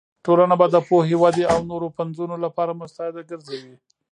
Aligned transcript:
ټولنه 0.25 0.55
به 0.59 0.67
د 0.69 0.77
پوهې، 0.87 1.15
ودې 1.21 1.43
او 1.53 1.59
نوو 1.69 1.87
پنځونو 1.99 2.35
لپاره 2.45 2.77
مستعده 2.81 3.21
ګرځوې. 3.29 3.75